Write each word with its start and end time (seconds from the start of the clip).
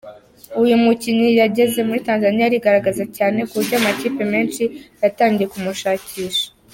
Uyu 0.61 0.75
mukinnyi 0.83 1.27
yageze 1.41 1.79
muri 1.87 2.05
Tanzania 2.07 2.43
arigaragaza 2.47 3.03
cyane 3.17 3.39
ku 3.47 3.53
buryo 3.57 3.75
amakipe 3.77 4.23
menshi 4.33 4.63
yatangiye 5.01 5.47
kumushakisha. 5.53 6.45